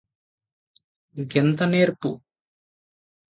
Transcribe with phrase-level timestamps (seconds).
[1.15, 2.11] గెంత నేర్పు